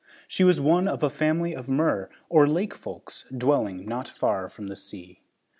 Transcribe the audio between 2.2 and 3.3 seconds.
or lake folks